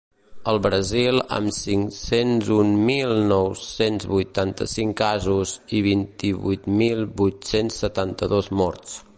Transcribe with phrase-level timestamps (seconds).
[0.51, 9.03] El Brasil, amb cinc-cents un mil nou-cents vuitanta-cinc casos i vint-i-vuit mil vuit-cents setanta-dos morts.